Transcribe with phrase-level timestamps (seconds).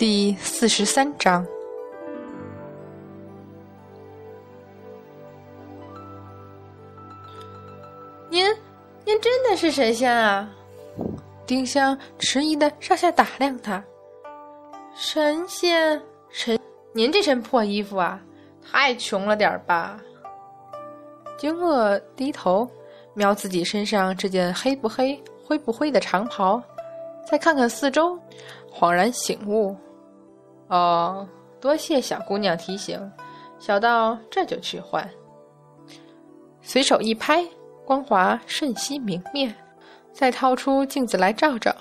[0.00, 1.46] 第四十三章。
[8.30, 8.46] 您，
[9.04, 10.48] 您真的是神仙啊！
[11.44, 13.84] 丁香迟疑的上下打量他。
[14.94, 16.58] 神仙，神，
[16.94, 18.18] 您这身破衣服啊，
[18.72, 20.00] 太穷了点儿吧？
[21.36, 22.66] 惊愕低头
[23.12, 26.62] 瞄自己身上这件黑不黑、灰不灰的长袍，
[27.30, 28.18] 再看看四周，
[28.72, 29.76] 恍然醒悟：
[30.70, 31.28] 哦，
[31.60, 32.98] 多谢小姑娘提醒，
[33.58, 35.08] 小道这就去换。
[36.62, 37.44] 随手一拍。
[37.86, 39.52] 光华瞬息明灭，
[40.12, 41.74] 再掏出镜子来照照，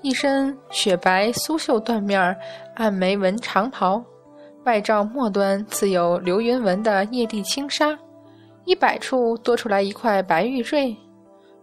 [0.00, 2.34] 一身雪白苏绣缎面
[2.74, 4.02] 暗梅纹长袍，
[4.64, 7.98] 外罩末端刺有流云纹的叶地轻纱，
[8.64, 10.96] 一摆处多出来一块白玉坠，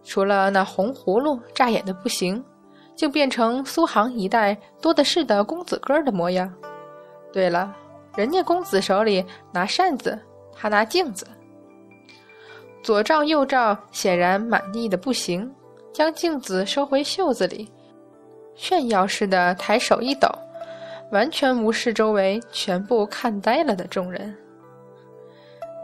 [0.04, 2.44] 除了那红葫芦扎眼的不行，
[2.96, 6.52] 竟变成苏杭一带多的是的公子哥的模样。
[7.32, 7.72] 对了，
[8.16, 10.18] 人家公子手里拿扇子，
[10.54, 11.26] 他拿镜子。
[12.82, 15.52] 左照右照，显然满意的不行，
[15.92, 17.70] 将镜子收回袖子里，
[18.54, 20.28] 炫耀似的抬手一抖，
[21.10, 24.34] 完全无视周围全部看呆了的众人。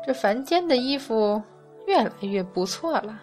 [0.07, 1.43] 这凡间的衣服
[1.87, 3.21] 越来越不错了。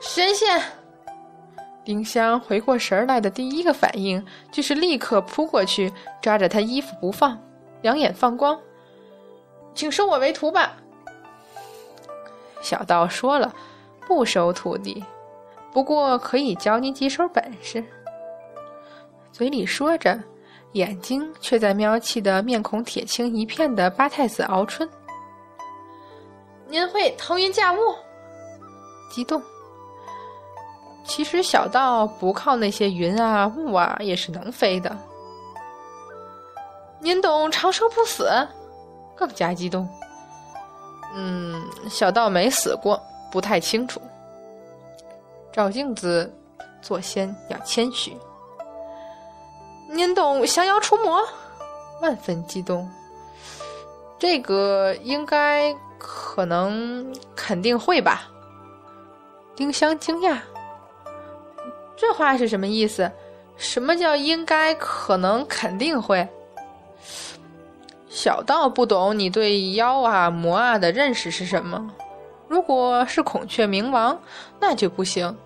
[0.00, 0.60] 神仙，
[1.84, 7.38] 丁香回过神来的第一个反应就是立刻扑过去抓着他衣服不放，
[7.82, 8.58] 两眼放光，
[9.74, 10.74] 请收我为徒吧。
[12.62, 13.54] 小道说了，
[14.06, 15.04] 不收徒弟，
[15.72, 17.84] 不过可以教你几手本事。
[19.30, 20.18] 嘴里说着，
[20.72, 24.88] 眼睛却在瞄气得面孔铁青一片的八太子敖春。
[26.66, 27.78] 您会腾云驾雾？
[29.10, 29.42] 激动。
[31.04, 34.96] 其实小道不靠那些云啊雾啊，也是能飞的。
[36.98, 38.30] 您懂长生不死？
[39.14, 39.88] 更加激动。
[41.14, 44.00] 嗯，小道没死过，不太清楚。
[45.52, 46.32] 照镜子，
[46.82, 48.16] 做仙要谦虚。
[49.88, 51.22] 您懂降妖除魔？
[52.00, 52.90] 万分激动。
[54.18, 58.22] 这个应该、可能、肯定会吧？
[59.54, 60.38] 丁香惊讶。
[61.96, 63.10] 这话是什么意思？
[63.56, 66.26] 什么叫应该、可能、肯定会？
[68.08, 71.90] 小道不懂你对妖啊魔啊的认识是什么？
[72.48, 74.20] 如果是孔雀明王，
[74.60, 75.36] 那就不行。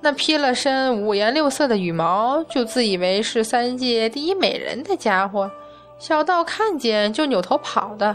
[0.00, 5.50] 那披了身五颜六色的羽毛，就自以为是三界第一美人的家伙，
[5.98, 8.14] 小道看见就扭头跑的。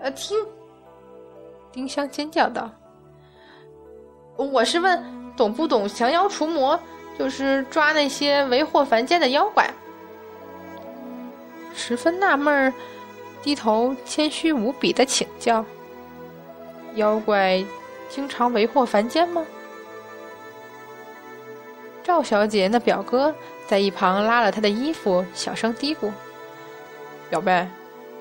[0.00, 0.36] 呃，听，
[1.70, 2.70] 丁香尖叫道
[4.36, 5.00] ：“我是问
[5.40, 6.78] 懂不懂降妖除魔，
[7.18, 9.70] 就是抓那些为祸凡间的妖怪。”
[11.74, 12.74] 十分纳闷儿，
[13.42, 15.64] 低头谦虚无比的请教
[16.96, 17.64] ：“妖怪
[18.10, 19.42] 经常为祸凡间吗？”
[22.04, 23.34] 赵小姐那表哥
[23.66, 26.10] 在一旁拉了她的衣服，小声嘀咕
[27.30, 27.66] ：“表妹，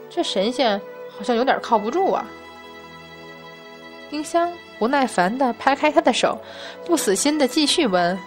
[0.10, 2.26] 这神仙好像有点靠不住啊。”
[4.10, 6.40] 丁香不耐烦的拍开他的手，
[6.86, 8.18] 不死心的继续问：“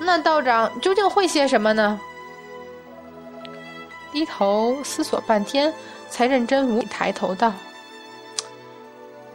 [0.00, 2.00] 那道长究竟会些什么呢？”
[4.10, 5.72] 低头思索半天，
[6.08, 7.52] 才认真无比抬头道：“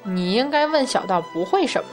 [0.01, 1.89] 你应该问小道不会什么。”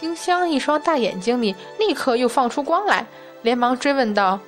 [0.00, 3.04] 丁香一双大眼睛里立刻又放出光来，
[3.42, 4.38] 连忙追问道：“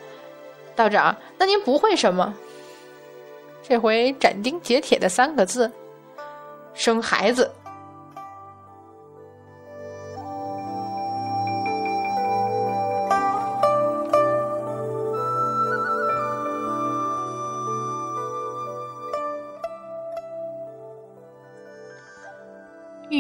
[0.74, 2.32] 道长，那您不会什么？”
[3.62, 5.70] 这回斩钉截铁的三个字
[6.74, 7.50] ：“生孩子。”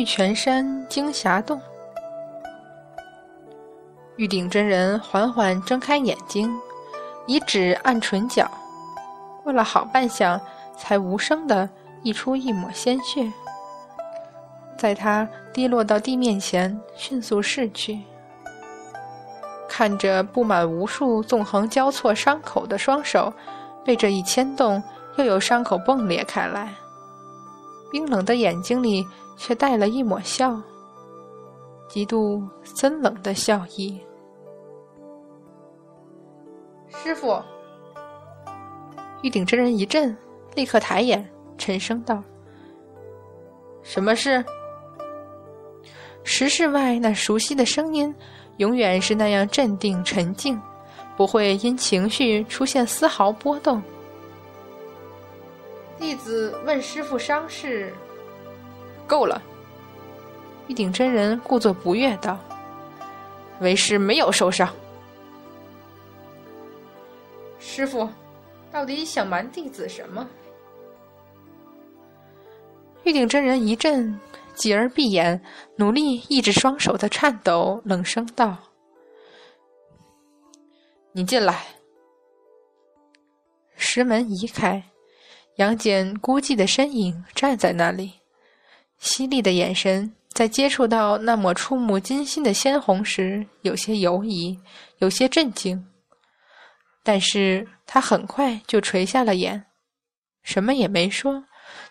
[0.02, 1.62] 玉泉山惊霞洞，
[4.16, 6.52] 玉鼎真人缓缓睁开眼睛，
[7.28, 8.50] 以指按唇角，
[9.44, 10.40] 过了好半晌，
[10.76, 11.70] 才无声的
[12.02, 13.32] 溢出一抹鲜血，
[14.76, 18.00] 在他滴落到地面前，迅速逝去。
[19.68, 23.32] 看着布满无数纵横交错伤口的双手，
[23.84, 24.82] 被这一牵动，
[25.14, 26.74] 又有伤口迸裂开来。
[27.92, 29.06] 冰冷的眼睛里
[29.36, 30.60] 却带了一抹笑，
[31.88, 34.00] 极度森冷的笑意。
[36.88, 37.40] 师傅，
[39.22, 40.16] 玉鼎真人一震，
[40.54, 42.22] 立刻抬眼，沉声道
[43.82, 44.44] ：“什么事？”
[46.24, 48.14] 石室外那熟悉的声音
[48.58, 50.60] 永远是那样镇定沉静，
[51.16, 53.82] 不会因情绪出现丝毫波动。
[55.98, 57.92] 弟子问师傅伤势，
[59.12, 59.42] 够了。
[60.68, 62.40] 玉鼎真人故作不悦道
[63.60, 64.74] ：“为师没有受伤。”
[67.60, 68.08] 师傅，
[68.70, 70.26] 到底想瞒弟子什么？
[73.04, 74.18] 玉鼎真人一震，
[74.54, 75.38] 继而闭眼，
[75.76, 78.56] 努力抑制双手的颤抖，冷声道
[81.12, 81.66] ：“你进来。”
[83.76, 84.82] 石门移开，
[85.56, 88.21] 杨戬孤寂的身影站在那里，
[89.02, 94.56] 犀利的眼神在接触到那抹触目惊心的鲜红时，有些犹疑，
[94.98, 95.84] 有些震惊。
[97.02, 99.64] 但是他很快就垂下了眼，
[100.44, 101.42] 什么也没说。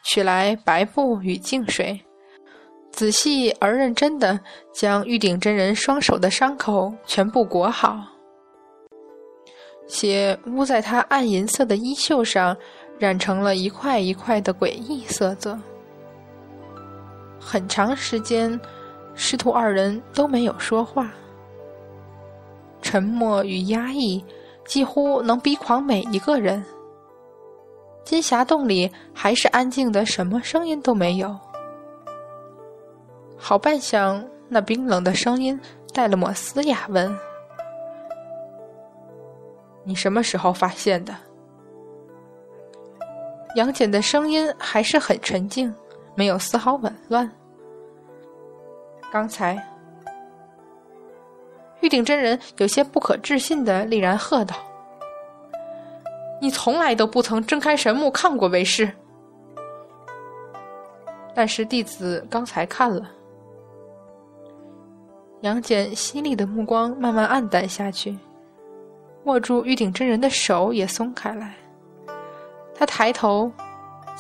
[0.06, 2.00] 取来白布与净水，
[2.92, 4.40] 仔细而认真的
[4.74, 8.02] 将玉鼎真人双手的伤口全部裹好，
[9.86, 12.56] 血污在他暗银色的衣袖上，
[12.98, 15.60] 染成了一块一块的诡异色泽。
[17.44, 18.58] 很长时间，
[19.16, 21.12] 师徒二人都没有说话，
[22.84, 24.24] 沉默与压抑
[24.64, 26.64] 几乎能逼狂每一个人。
[28.04, 31.36] 金霞洞里还是安静的，什么声音都没有。
[33.38, 35.60] 好半晌，那冰冷的声音
[35.94, 37.18] 带了抹嘶哑，问
[39.84, 41.16] ：“你什么时候发现的？”
[43.56, 45.74] 杨戬的声音还是很沉静，
[46.16, 47.30] 没有丝毫紊乱。
[49.12, 49.62] 刚才，
[51.81, 54.56] 玉鼎真人有些不可置信的厉然喝道。
[56.40, 58.92] 你从来都不曾睁开神目看过为师，
[61.36, 63.07] 但是弟子刚才看了。
[65.42, 68.18] 杨戬犀利的目光慢慢暗淡下去，
[69.25, 71.54] 握住玉鼎真人的手也松开来。
[72.74, 73.52] 他抬头，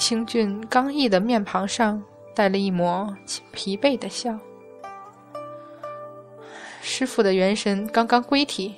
[0.01, 2.01] 清俊刚毅的面庞上
[2.33, 3.15] 带了一抹
[3.51, 4.35] 疲惫的笑。
[6.81, 8.73] 师傅的元神刚刚归体，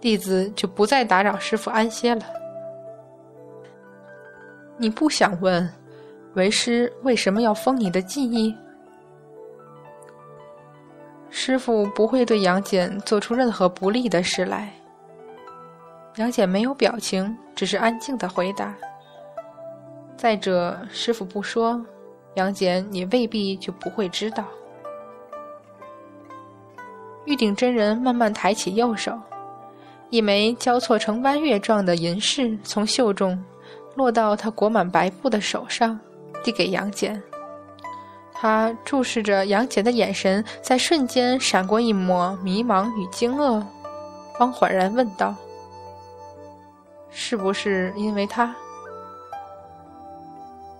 [0.00, 2.22] 弟子就不再打扰师傅安歇了。
[4.76, 5.72] 你不想问，
[6.34, 8.52] 为师为什么要封你的记忆？
[11.30, 14.74] 师傅不会对杨戬做出任何不利的事来。
[16.16, 18.76] 杨戬没有表情，只是安静的回答。
[20.20, 21.82] 再者，师傅不说，
[22.34, 24.44] 杨戬你未必就不会知道。
[27.24, 29.18] 玉鼎真人慢慢抬起右手，
[30.10, 33.42] 一枚交错成弯月状的银饰从袖中。
[33.94, 35.98] 落到他裹满白布的手上，
[36.44, 37.20] 递给杨戬。
[38.30, 43.64] 他注视着杨戬的眼神，在瞬间闪过一抹迷茫与惊愕，
[44.38, 45.34] 方缓然问道
[47.08, 48.54] ：“是不是因为他？”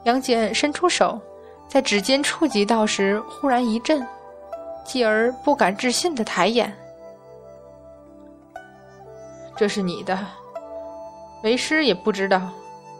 [0.04, 1.20] 杨戬伸出手，
[1.68, 4.06] 在指尖触及到时，忽然一震，
[4.84, 6.72] 继而不敢置信的抬眼
[9.56, 10.18] ：“这是你的，
[11.42, 12.40] 为师也不知道。”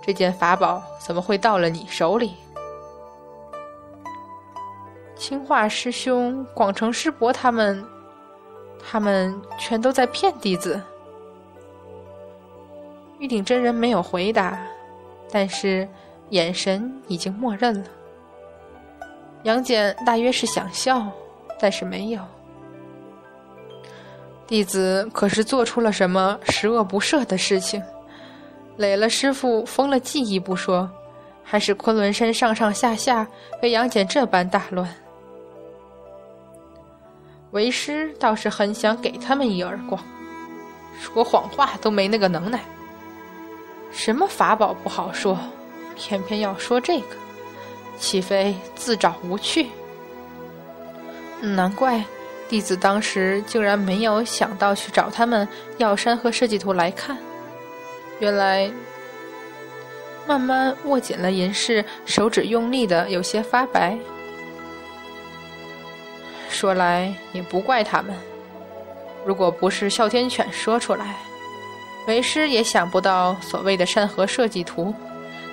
[0.02, 2.34] 这件法宝怎么会到了你手里？
[5.14, 7.84] 青化师兄、广成师伯他们，
[8.82, 10.80] 他们全都在骗弟子。
[13.18, 14.58] 玉鼎真人没有回答，
[15.30, 15.86] 但是
[16.30, 17.86] 眼神已经默认了。
[19.44, 21.06] 杨戬大约是想笑，
[21.58, 22.20] 但是没有。
[24.46, 27.82] 弟子可是做出了什么十恶不赦的事情？
[28.76, 30.90] 累了师傅，封了记忆不说，
[31.44, 33.26] 还是昆仑山上上下下
[33.60, 34.88] 被杨戬这般大乱。
[37.52, 40.02] 为师倒是很想给他们一耳光，
[40.98, 42.60] 说谎话都没那个能耐。
[43.90, 45.38] 什么法宝不好说，
[46.00, 47.16] 偏偏要说这个，
[47.98, 49.66] 岂非自找无趣？
[51.42, 52.02] 难怪
[52.48, 57.16] 弟子当时竟然没有想到去找他们要山河设计图来看。
[58.18, 58.70] 原来，
[60.26, 63.96] 慢慢握紧了银饰，手指用力的有些发白。
[66.48, 68.14] 说来也不怪他们，
[69.24, 71.16] 如果不是哮天犬说出来，
[72.06, 74.94] 为师也想不到所谓的山河设计图，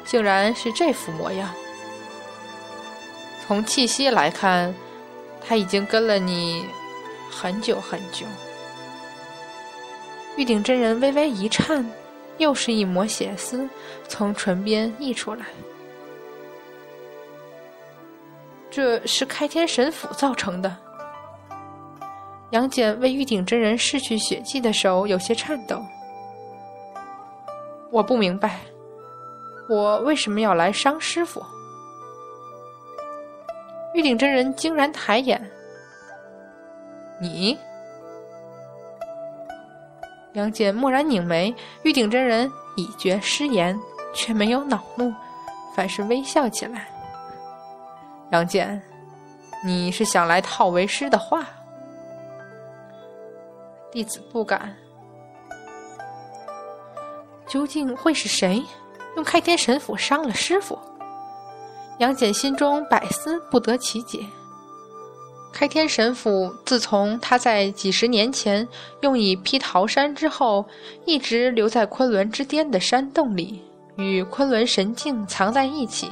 [0.08, 1.48] 竟然是这副模样。
[3.46, 4.74] 从气息来看，
[5.46, 6.66] 他已经跟了你
[7.30, 8.26] 很久很久。
[10.36, 11.86] 玉鼎真人微微一颤。
[12.38, 13.68] 又是一抹血丝
[14.08, 15.44] 从唇边溢出来，
[18.70, 20.78] 这是开天神斧造成的。
[22.52, 25.84] 杨戬为玉鼎真人拭去血迹的手有些颤抖。
[27.90, 28.60] 我不明白，
[29.70, 31.44] 我为什么要来伤师傅？
[33.94, 35.52] 玉鼎真人惊然抬眼
[37.20, 37.58] ：“你？”
[40.34, 43.78] 杨戬蓦然拧眉，玉鼎真人已觉失言，
[44.14, 45.12] 却没有恼怒，
[45.76, 46.88] 反是微笑起来。
[48.32, 48.80] 杨戬，
[49.66, 51.44] 你是想来套为师的话？
[53.92, 54.76] 弟子不敢。
[57.48, 58.64] 究竟会是谁
[59.18, 60.78] 用开天神斧伤了师傅？
[61.98, 64.24] 杨戬心中百思不得其解。
[65.52, 68.68] 开天神斧自从他在几十年前
[69.02, 70.64] 用以劈桃山之后，
[71.04, 73.60] 一直留在昆仑之巅的山洞里，
[73.96, 76.12] 与昆仑神镜藏在一起。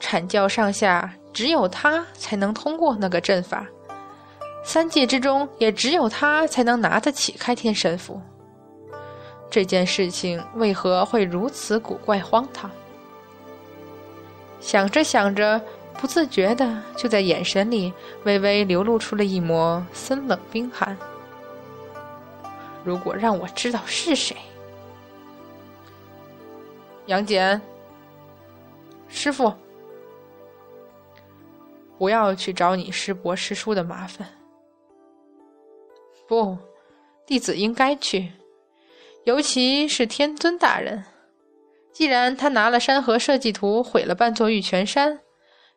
[0.00, 3.66] 阐教上下只有他才能通过那个阵法，
[4.62, 8.20] 三界之中也只有他才能拿得起开天神斧。
[9.56, 12.70] 这件事情为何会如此古怪荒唐？
[14.60, 15.58] 想着想着，
[15.94, 17.90] 不自觉的就在眼神里
[18.24, 20.94] 微微流露出了一抹森冷冰寒。
[22.84, 24.36] 如果让我知道是谁，
[27.06, 27.58] 杨戬，
[29.08, 29.50] 师傅，
[31.96, 34.28] 不要去找你师伯师叔的麻烦。
[36.28, 36.58] 不，
[37.24, 38.30] 弟子应该去。
[39.26, 41.04] 尤其是天尊大人，
[41.92, 45.18] 既然他拿了山河设计图毁了半座玉泉山，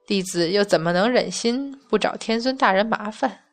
[0.06, 3.46] 弟子又怎么能忍心不找天尊大人麻烦？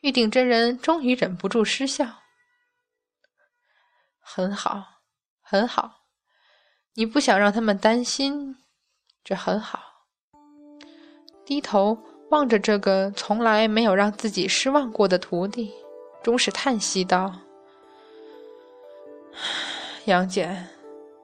[0.00, 2.06] 玉鼎真人终于忍不住失笑。
[4.18, 5.02] 很好，
[5.42, 6.06] 很好，
[6.94, 8.56] 你不想让他们担心，
[9.22, 9.78] 这很好。
[11.44, 15.70] 低头望着这个从来没有让自己失望过的徒弟，
[16.22, 17.38] 终是叹息道。
[20.10, 20.66] 杨戬，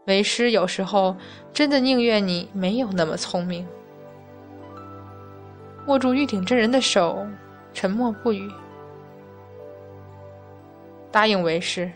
[0.07, 1.17] 为师有时候
[1.53, 3.67] 真的宁愿你没有那么聪明。
[5.89, 7.27] 握住玉鼎真人的手，
[7.75, 8.49] 沉默不语。
[11.11, 11.91] 答应为师，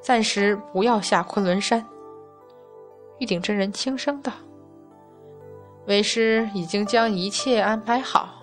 [0.00, 1.84] 暂时不要下昆仑山。
[3.18, 4.32] 玉鼎真人轻声道
[5.86, 8.42] ：“为师已经将一切安排好，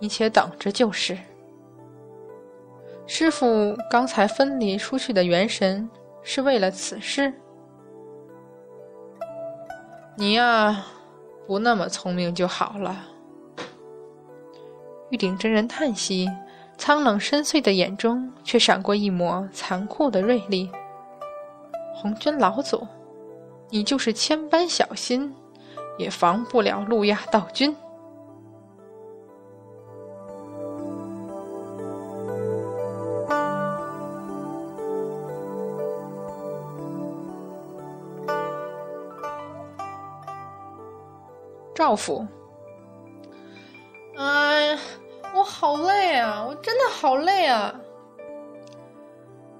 [0.00, 1.16] 你且等着就是。”
[3.06, 5.88] 师傅刚才分离出去的元神。
[6.28, 7.32] 是为了此事，
[10.16, 10.84] 你呀，
[11.46, 12.96] 不那么聪明就好了。
[15.10, 16.28] 玉鼎真人叹息，
[16.76, 20.68] 苍冷深邃的眼中却闪过一抹残酷的锐利。
[21.94, 22.84] 红军老祖，
[23.70, 25.32] 你就是千般小心，
[25.96, 27.74] 也防不了路亚道君。
[41.96, 42.26] 赵府，
[44.18, 44.78] 哎呀，
[45.34, 46.44] 我好累啊！
[46.46, 47.74] 我真的好累啊！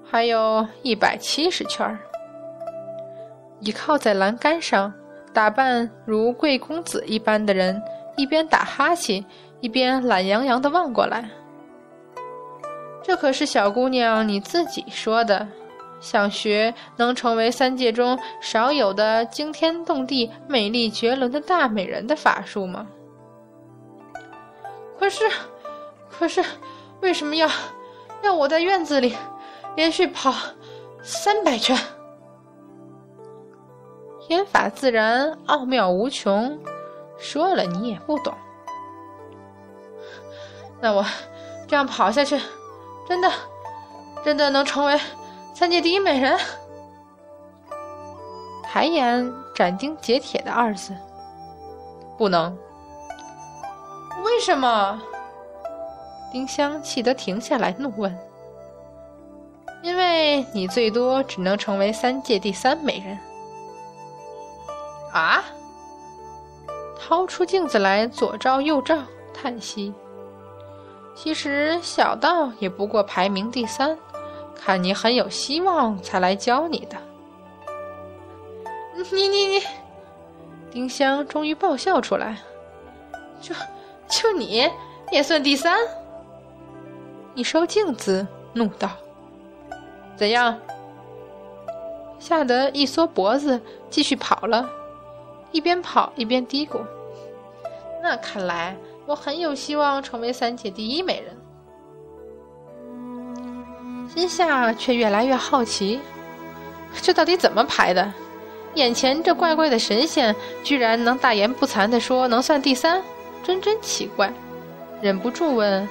[0.05, 1.97] 还有一百七十圈儿，
[3.59, 4.93] 倚靠在栏杆上，
[5.33, 7.81] 打扮如贵公子一般的人，
[8.15, 9.25] 一边打哈欠，
[9.59, 11.27] 一边懒洋洋的望过来。
[13.01, 15.47] 这可是小姑娘你自己说的。
[15.99, 22.87] 想学能成为三界中少有的惊天动地、美丽绝伦的大美人的法术吗？
[24.99, 25.29] 可是，
[26.09, 26.43] 可是，
[27.01, 27.49] 为什么要
[28.23, 29.15] 要我在院子里
[29.75, 30.33] 连续跑
[31.01, 31.77] 三百圈？
[34.27, 36.59] 天法自然奥妙无穷，
[37.17, 38.33] 说了你也不懂。
[40.81, 41.05] 那我
[41.67, 42.39] 这样跑下去，
[43.07, 43.31] 真的，
[44.23, 44.99] 真的能成为？
[45.59, 46.37] 三界第一美人，
[48.61, 50.95] 抬眼斩钉截铁的二字，
[52.15, 52.55] 不能。
[54.23, 55.01] 为什么？
[56.31, 58.15] 丁香气得停下来，怒问
[59.81, 63.17] ：“因为你最多只能成为三界第三美人。”
[65.11, 65.43] 啊！
[66.99, 68.99] 掏出镜子来，左照右照，
[69.33, 69.91] 叹息。
[71.15, 73.97] 其实小道也不过排名第三。
[74.59, 76.97] 看你很有希望，才来教你的。
[79.11, 79.61] 你你你，
[80.71, 82.37] 丁香终于爆笑出来。
[83.39, 83.55] 就
[84.07, 84.69] 就你
[85.11, 85.77] 也算第三？
[87.33, 88.89] 你收镜子，怒道
[90.17, 90.59] ：“怎样？”
[92.19, 93.61] 吓得一缩脖子，
[93.91, 94.67] 继续跑了，
[95.51, 96.79] 一边跑一边嘀咕
[98.01, 101.36] ：“那看来我很有希望成为三界第一美人。”
[104.17, 105.99] 心下却越来越好奇，
[107.03, 108.11] 这到底怎么排的？
[108.73, 113.03] 眼前这怪怪的神仙，居然能大言不惭地说能算第三，
[113.43, 114.33] 真真奇怪。
[115.03, 115.87] 忍不住问：“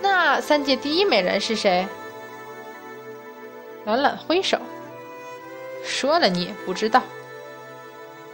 [0.00, 1.86] 那三界第一美人是谁？”
[3.84, 4.56] 懒懒挥手，
[5.84, 7.02] 说了你也不知道。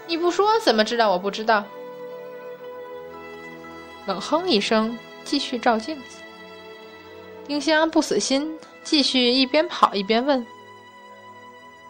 [0.07, 1.64] 你不说怎么知道我不知道？
[4.07, 6.19] 冷哼一声，继续照镜子。
[7.50, 10.47] 丁香不死心，继续一边跑一边问：“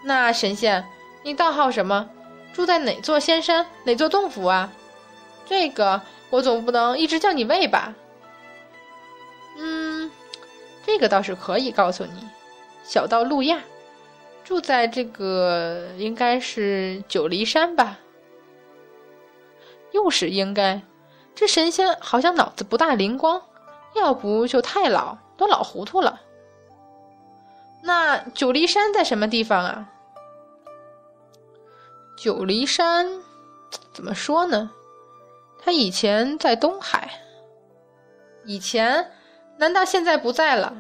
[0.02, 0.82] 那神仙？”
[1.22, 2.08] 你道号什么？
[2.54, 3.66] 住在哪座仙山？
[3.84, 4.72] 哪座洞府啊？
[5.44, 6.00] 这个
[6.30, 7.94] 我总不能一直叫你喂吧？
[9.58, 10.10] 嗯，
[10.86, 12.26] 这个倒是可以告诉你。
[12.82, 13.60] 小道路亚，
[14.42, 17.98] 住在这个应该是九黎山吧？
[19.92, 20.80] 又是应该，
[21.34, 23.42] 这神仙好像脑子不大灵光，
[23.94, 26.20] 要不就太老，都老糊涂了。
[27.82, 29.88] 那九黎山在什么地方啊？
[32.14, 33.08] 九黎山，
[33.94, 34.70] 怎么说呢？
[35.58, 37.10] 他以前在东海。
[38.44, 39.10] 以前？
[39.56, 40.74] 难道现在不在了？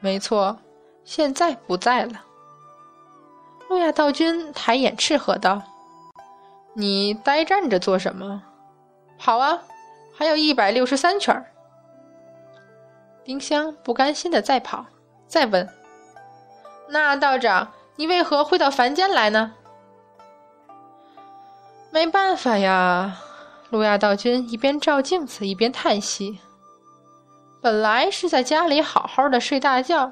[0.00, 0.58] 没错，
[1.04, 2.22] 现在不在了。
[3.70, 5.62] 路亚道君抬眼斥喝道
[6.76, 8.42] ：“你呆站着做什么？
[9.18, 9.62] 跑啊！
[10.14, 11.34] 还有一百六十三圈。”
[13.24, 14.86] 丁香不甘心的再跑，
[15.26, 15.68] 再问
[16.90, 19.54] ：“那道长？”你为何会到凡间来呢？
[21.92, 23.16] 没办法呀，
[23.70, 26.40] 路亚道君一边照镜子一边叹息。
[27.62, 30.10] 本来是在家里好好的睡大觉，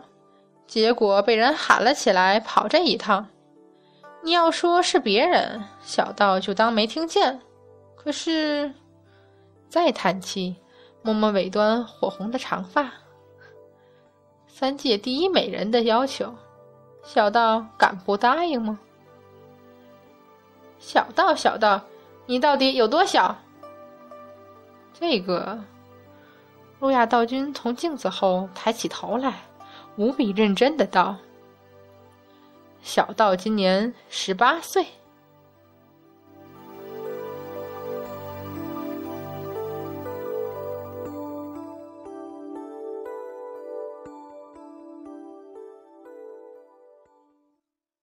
[0.65, 3.27] 结果被人喊了起来跑这一趟。
[4.23, 7.41] 你要说是别人，小道就当没听见。
[7.97, 8.73] 可是，
[9.69, 10.55] 再叹气，
[11.03, 12.93] 摸摸尾端火红的长发，
[14.63, 16.33] 三界第一美人的要求。
[17.03, 18.79] 小道敢不答应吗？
[20.79, 21.81] 小道，小道，
[22.27, 23.37] 你到底有多小？
[24.95, 25.59] 这个，
[26.79, 29.35] 路亚道君从镜子后抬起头来，
[29.97, 31.17] 无比认真的道
[32.83, 34.87] ：“小道今年十八岁。”